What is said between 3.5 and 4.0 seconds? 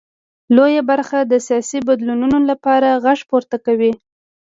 کوي.